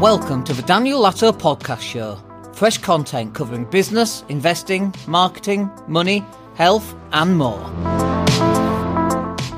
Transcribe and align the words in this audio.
Welcome 0.00 0.44
to 0.44 0.52
the 0.52 0.62
Daniel 0.62 1.02
Latto 1.02 1.32
Podcast 1.32 1.80
Show. 1.80 2.22
Fresh 2.52 2.78
content 2.78 3.34
covering 3.34 3.64
business, 3.64 4.22
investing, 4.28 4.94
marketing, 5.08 5.68
money, 5.88 6.24
health, 6.54 6.94
and 7.10 7.36
more. 7.36 7.58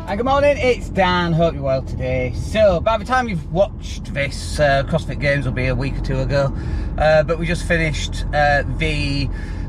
Hi, 0.07 0.17
good 0.17 0.25
morning, 0.25 0.57
it's 0.57 0.89
Dan. 0.89 1.35
Hope 1.35 1.53
you're 1.53 1.63
well 1.63 1.83
today. 1.83 2.33
So, 2.35 2.81
by 2.81 2.97
the 2.97 3.05
time 3.05 3.29
you've 3.29 3.53
watched 3.53 4.15
this, 4.15 4.59
uh, 4.59 4.85
CrossFit 4.85 5.21
Games 5.21 5.45
will 5.45 5.53
be 5.53 5.67
a 5.67 5.75
week 5.75 5.99
or 5.99 6.01
two 6.01 6.21
ago, 6.21 6.51
uh, 6.97 7.23
but 7.23 7.39
we 7.39 7.47
just 7.47 7.69
finished 7.69 8.25
uh, 8.33 8.63
the 8.79 9.29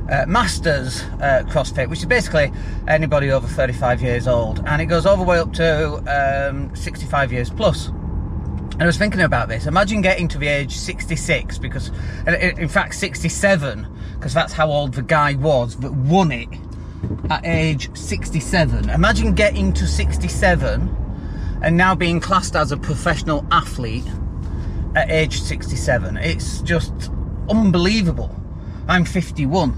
uh, 0.09 0.25
Masters 0.25 1.01
uh, 1.19 1.43
CrossFit, 1.49 1.89
which 1.89 1.99
is 1.99 2.05
basically 2.05 2.49
anybody 2.87 3.29
over 3.29 3.45
35 3.45 4.01
years 4.01 4.25
old, 4.25 4.65
and 4.65 4.81
it 4.81 4.85
goes 4.85 5.05
all 5.05 5.17
the 5.17 5.23
way 5.23 5.37
up 5.37 5.51
to 5.51 6.47
um, 6.47 6.73
65 6.77 7.33
years 7.33 7.49
plus. 7.49 7.91
I 8.79 8.85
was 8.85 8.97
thinking 8.97 9.21
about 9.21 9.47
this. 9.47 9.67
Imagine 9.67 10.01
getting 10.01 10.27
to 10.29 10.37
the 10.37 10.47
age 10.47 10.75
66, 10.75 11.59
because, 11.59 11.91
in 12.25 12.67
fact, 12.67 12.95
67, 12.95 13.87
because 14.15 14.33
that's 14.33 14.53
how 14.53 14.71
old 14.71 14.93
the 14.93 15.03
guy 15.03 15.35
was 15.35 15.75
that 15.77 15.91
won 15.91 16.31
it 16.31 16.49
at 17.29 17.45
age 17.45 17.95
67. 17.95 18.89
Imagine 18.89 19.35
getting 19.35 19.73
to 19.73 19.85
67 19.85 20.95
and 21.61 21.77
now 21.77 21.93
being 21.93 22.19
classed 22.19 22.55
as 22.55 22.71
a 22.71 22.77
professional 22.77 23.45
athlete 23.51 24.07
at 24.95 25.11
age 25.11 25.41
67. 25.41 26.17
It's 26.17 26.61
just 26.61 27.11
unbelievable. 27.49 28.35
I'm 28.87 29.05
51. 29.05 29.77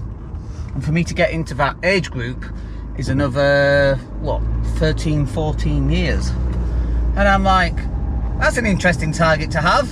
And 0.74 0.84
for 0.84 0.92
me 0.92 1.04
to 1.04 1.14
get 1.14 1.30
into 1.30 1.54
that 1.54 1.76
age 1.82 2.10
group 2.10 2.44
is 2.96 3.08
another, 3.08 3.96
what, 4.20 4.40
13, 4.78 5.26
14 5.26 5.90
years. 5.90 6.30
And 7.16 7.28
I'm 7.28 7.44
like, 7.44 7.76
that's 8.38 8.56
an 8.56 8.66
interesting 8.66 9.12
target 9.12 9.50
to 9.52 9.60
have. 9.60 9.90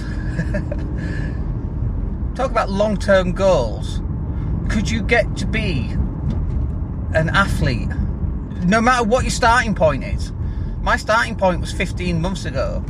Talk 2.34 2.50
about 2.50 2.70
long 2.70 2.96
term 2.96 3.32
goals. 3.32 4.00
Could 4.68 4.90
you 4.90 5.02
get 5.02 5.36
to 5.36 5.46
be 5.46 5.90
an 7.14 7.28
athlete, 7.28 7.88
no 8.64 8.80
matter 8.80 9.04
what 9.04 9.24
your 9.24 9.30
starting 9.30 9.74
point 9.74 10.04
is? 10.04 10.32
My 10.80 10.96
starting 10.96 11.36
point 11.36 11.60
was 11.60 11.72
15 11.72 12.20
months 12.20 12.44
ago. 12.44 12.84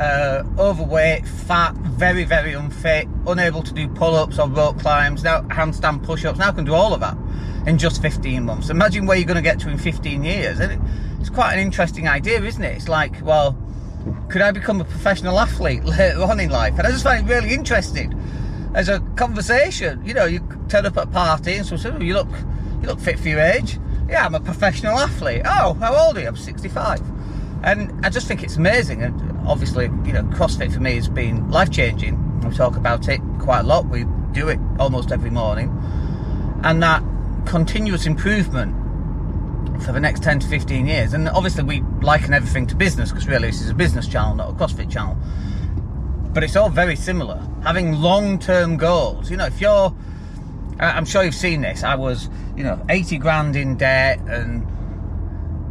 Uh, 0.00 0.42
overweight, 0.58 1.26
fat, 1.26 1.74
very, 1.74 2.24
very 2.24 2.52
unfit, 2.52 3.08
unable 3.26 3.62
to 3.62 3.72
do 3.72 3.88
pull 3.88 4.14
ups 4.14 4.38
or 4.38 4.48
rope 4.48 4.78
climbs, 4.78 5.24
now 5.24 5.40
handstand 5.42 6.02
push 6.02 6.24
ups. 6.24 6.38
Now 6.38 6.52
can 6.52 6.64
do 6.64 6.74
all 6.74 6.92
of 6.92 7.00
that 7.00 7.16
in 7.66 7.78
just 7.78 8.02
15 8.02 8.44
months. 8.44 8.68
Imagine 8.68 9.06
where 9.06 9.16
you're 9.16 9.26
going 9.26 9.36
to 9.36 9.42
get 9.42 9.58
to 9.60 9.70
in 9.70 9.78
15 9.78 10.22
years. 10.22 10.60
It's 11.20 11.30
quite 11.30 11.54
an 11.54 11.60
interesting 11.60 12.08
idea, 12.08 12.42
isn't 12.42 12.62
it? 12.62 12.76
It's 12.76 12.88
like, 12.88 13.22
well, 13.22 13.56
could 14.28 14.42
I 14.42 14.50
become 14.50 14.80
a 14.80 14.84
professional 14.84 15.38
athlete 15.38 15.84
later 15.84 16.22
on 16.22 16.40
in 16.40 16.50
life? 16.50 16.78
And 16.78 16.86
I 16.86 16.90
just 16.90 17.04
find 17.04 17.28
it 17.28 17.32
really 17.32 17.54
interesting 17.54 18.12
as 18.74 18.88
a 18.88 19.00
conversation. 19.16 20.04
You 20.04 20.14
know, 20.14 20.24
you 20.24 20.40
turn 20.68 20.86
up 20.86 20.96
at 20.96 21.04
a 21.04 21.10
party 21.10 21.54
and 21.54 21.66
someone 21.66 21.82
says, 21.82 21.94
oh, 21.96 22.02
you 22.02 22.14
look, 22.14 22.28
you 22.82 22.88
look 22.88 23.00
fit 23.00 23.18
for 23.18 23.28
your 23.28 23.40
age. 23.40 23.78
Yeah, 24.08 24.24
I'm 24.24 24.34
a 24.34 24.40
professional 24.40 24.98
athlete. 24.98 25.42
Oh, 25.44 25.74
how 25.74 25.94
old 25.96 26.16
are 26.16 26.20
you? 26.20 26.28
I'm 26.28 26.36
65. 26.36 27.00
And 27.62 28.04
I 28.04 28.10
just 28.10 28.28
think 28.28 28.42
it's 28.42 28.56
amazing. 28.56 29.02
And 29.02 29.20
obviously, 29.46 29.84
you 29.84 30.12
know, 30.12 30.22
CrossFit 30.24 30.72
for 30.72 30.80
me 30.80 30.94
has 30.94 31.08
been 31.08 31.50
life 31.50 31.70
changing. 31.70 32.40
We 32.42 32.54
talk 32.54 32.76
about 32.76 33.08
it 33.08 33.20
quite 33.40 33.60
a 33.60 33.64
lot. 33.64 33.86
We 33.86 34.04
do 34.32 34.48
it 34.48 34.60
almost 34.78 35.10
every 35.10 35.30
morning. 35.30 35.70
And 36.62 36.82
that 36.82 37.02
continuous 37.46 38.06
improvement 38.06 38.74
for 39.80 39.92
the 39.92 40.00
next 40.00 40.22
10 40.22 40.40
to 40.40 40.46
15 40.46 40.86
years. 40.86 41.12
And 41.12 41.28
obviously, 41.28 41.64
we 41.64 41.82
liken 42.02 42.34
everything 42.34 42.66
to 42.68 42.76
business 42.76 43.10
because 43.10 43.26
really 43.26 43.48
this 43.48 43.60
is 43.60 43.70
a 43.70 43.74
business 43.74 44.06
channel, 44.08 44.34
not 44.34 44.50
a 44.50 44.52
CrossFit 44.52 44.90
channel. 44.90 45.16
But 46.32 46.44
it's 46.44 46.56
all 46.56 46.68
very 46.68 46.96
similar. 46.96 47.42
Having 47.62 47.94
long 47.94 48.38
term 48.38 48.76
goals. 48.76 49.30
You 49.30 49.36
know, 49.36 49.46
if 49.46 49.60
you're, 49.60 49.94
I'm 50.78 51.04
sure 51.04 51.24
you've 51.24 51.34
seen 51.34 51.62
this, 51.62 51.82
I 51.82 51.94
was, 51.94 52.28
you 52.56 52.64
know, 52.64 52.84
80 52.88 53.18
grand 53.18 53.56
in 53.56 53.76
debt 53.76 54.20
and, 54.26 54.66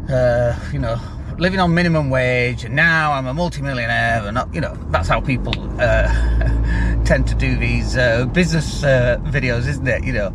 uh, 0.10 0.58
you 0.72 0.80
know, 0.80 1.00
living 1.38 1.60
on 1.60 1.74
minimum 1.74 2.10
wage, 2.10 2.64
and 2.64 2.76
now 2.76 3.12
I'm 3.14 3.28
a 3.28 3.34
multimillionaire, 3.34 4.26
and 4.26 4.56
you 4.56 4.62
know 4.62 4.76
that's 4.90 5.08
how 5.08 5.20
people 5.20 5.54
uh, 5.80 6.08
tend 7.06 7.28
to 7.28 7.36
do 7.36 7.58
these 7.58 7.98
uh, 7.98 8.26
business 8.26 8.84
uh, 8.84 9.18
videos, 9.24 9.68
isn't 9.68 9.88
it? 9.88 10.04
You 10.04 10.14
know, 10.14 10.30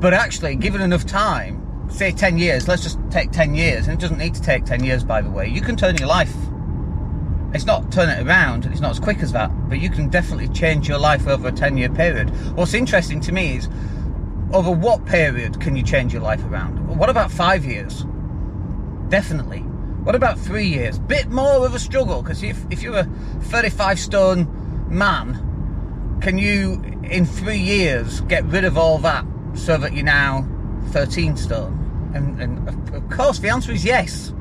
but 0.00 0.14
actually, 0.14 0.56
given 0.56 0.80
enough 0.80 1.06
time, 1.06 1.63
say 1.88 2.12
10 2.12 2.38
years, 2.38 2.68
let's 2.68 2.82
just 2.82 2.98
take 3.10 3.30
10 3.30 3.54
years, 3.54 3.86
and 3.86 3.94
it 3.94 4.00
doesn't 4.00 4.18
need 4.18 4.34
to 4.34 4.42
take 4.42 4.64
10 4.64 4.84
years, 4.84 5.04
by 5.04 5.20
the 5.20 5.30
way, 5.30 5.48
you 5.48 5.60
can 5.60 5.76
turn 5.76 5.96
your 5.96 6.08
life. 6.08 6.34
It's 7.52 7.66
not 7.66 7.92
turn 7.92 8.08
it 8.08 8.26
around, 8.26 8.66
it's 8.66 8.80
not 8.80 8.90
as 8.90 8.98
quick 8.98 9.20
as 9.20 9.32
that, 9.32 9.50
but 9.68 9.78
you 9.78 9.88
can 9.88 10.08
definitely 10.08 10.48
change 10.48 10.88
your 10.88 10.98
life 10.98 11.28
over 11.28 11.48
a 11.48 11.52
10 11.52 11.76
year 11.76 11.88
period. 11.88 12.30
What's 12.56 12.74
interesting 12.74 13.20
to 13.20 13.32
me 13.32 13.56
is 13.56 13.68
over 14.52 14.70
what 14.70 15.06
period 15.06 15.60
can 15.60 15.76
you 15.76 15.82
change 15.82 16.12
your 16.12 16.22
life 16.22 16.44
around? 16.44 16.84
What 16.98 17.10
about 17.10 17.30
five 17.30 17.64
years? 17.64 18.04
Definitely. 19.08 19.60
What 19.60 20.14
about 20.14 20.38
three 20.38 20.66
years? 20.66 20.98
Bit 20.98 21.28
more 21.30 21.64
of 21.64 21.74
a 21.74 21.78
struggle 21.78 22.22
because 22.22 22.42
if, 22.42 22.64
if 22.70 22.82
you're 22.82 22.98
a 22.98 23.04
35 23.42 23.98
stone 23.98 24.88
man, 24.90 26.18
can 26.20 26.38
you 26.38 26.82
in 27.04 27.24
three 27.24 27.58
years 27.58 28.20
get 28.22 28.44
rid 28.46 28.64
of 28.64 28.76
all 28.76 28.98
that 28.98 29.24
so 29.54 29.76
that 29.78 29.92
you're 29.92 30.04
now 30.04 30.48
13 30.88 31.36
stone? 31.36 32.12
And, 32.14 32.40
and 32.40 32.94
of 32.94 33.08
course, 33.10 33.38
the 33.38 33.48
answer 33.48 33.72
is 33.72 33.84
yes. 33.84 34.32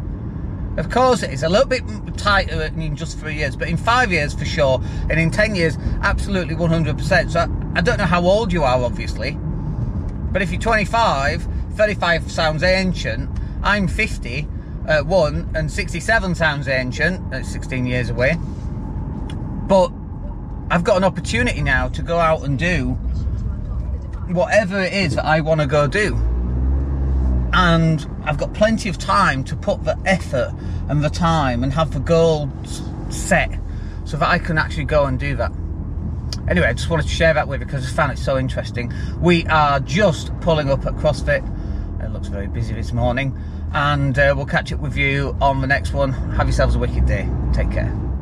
Of 0.77 0.89
course, 0.89 1.21
it 1.21 1.31
is 1.31 1.43
a 1.43 1.49
little 1.49 1.67
bit 1.67 1.83
tighter 2.17 2.63
in 2.63 2.95
just 2.95 3.19
three 3.19 3.35
years, 3.35 3.55
but 3.55 3.67
in 3.67 3.77
five 3.77 4.11
years 4.11 4.33
for 4.33 4.45
sure, 4.45 4.81
and 5.09 5.19
in 5.19 5.29
10 5.29 5.55
years, 5.55 5.77
absolutely 6.01 6.55
100%. 6.55 7.31
So 7.31 7.47
I, 7.75 7.81
don't 7.81 7.97
know 7.97 8.05
how 8.05 8.23
old 8.23 8.51
you 8.51 8.63
are, 8.63 8.83
obviously, 8.83 9.37
but 10.31 10.41
if 10.41 10.51
you're 10.51 10.61
25, 10.61 11.47
35 11.73 12.31
sounds 12.31 12.63
ancient. 12.63 13.29
I'm 13.61 13.87
50, 13.87 14.47
uh, 14.87 15.03
one, 15.03 15.49
and 15.55 15.71
67 15.71 16.35
sounds 16.35 16.67
ancient. 16.67 17.29
That's 17.29 17.49
16 17.51 17.85
years 17.85 18.09
away. 18.09 18.37
But 19.67 19.91
I've 20.69 20.83
got 20.83 20.97
an 20.97 21.03
opportunity 21.03 21.61
now 21.61 21.87
to 21.89 22.01
go 22.01 22.17
out 22.19 22.43
and 22.43 22.57
do 22.57 22.91
whatever 24.31 24.79
it 24.79 24.93
is 24.93 25.15
that 25.15 25.25
I 25.25 25.41
want 25.41 25.61
to 25.61 25.67
go 25.67 25.87
do 25.87 26.15
and 27.63 28.05
I've 28.25 28.37
got 28.37 28.53
plenty 28.53 28.89
of 28.89 28.97
time 28.97 29.45
to 29.45 29.55
put 29.55 29.85
the 29.85 29.97
effort 30.05 30.53
and 30.89 31.01
the 31.01 31.09
time 31.09 31.63
and 31.63 31.71
have 31.71 31.93
the 31.93 32.01
goals 32.01 32.81
set 33.09 33.57
so 34.03 34.17
that 34.17 34.27
I 34.27 34.37
can 34.37 34.57
actually 34.57 34.83
go 34.83 35.05
and 35.05 35.17
do 35.17 35.37
that. 35.37 35.53
Anyway, 36.49 36.67
I 36.67 36.73
just 36.73 36.89
wanted 36.89 37.03
to 37.03 37.09
share 37.09 37.33
that 37.33 37.47
with 37.47 37.61
you 37.61 37.65
because 37.65 37.85
I 37.85 37.89
found 37.89 38.11
it 38.11 38.17
so 38.17 38.37
interesting. 38.37 38.91
We 39.21 39.45
are 39.47 39.79
just 39.79 40.37
pulling 40.41 40.69
up 40.69 40.85
at 40.85 40.93
CrossFit. 40.95 41.41
It 42.03 42.11
looks 42.11 42.27
very 42.27 42.47
busy 42.47 42.73
this 42.73 42.91
morning, 42.91 43.37
and 43.73 44.19
uh, 44.19 44.33
we'll 44.35 44.45
catch 44.45 44.73
up 44.73 44.81
with 44.81 44.97
you 44.97 45.37
on 45.39 45.61
the 45.61 45.67
next 45.67 45.93
one. 45.93 46.11
Have 46.11 46.47
yourselves 46.47 46.75
a 46.75 46.79
wicked 46.79 47.05
day. 47.05 47.29
Take 47.53 47.71
care. 47.71 48.12